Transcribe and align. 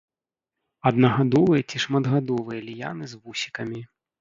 Аднагадовыя 0.91 1.65
ці 1.69 1.83
шматгадовыя 1.85 2.59
ліяны 2.71 3.05
з 3.13 3.21
вусікамі. 3.23 3.89